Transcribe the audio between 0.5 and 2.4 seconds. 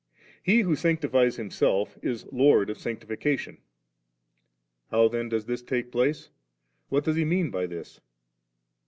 who sanctifies Himself is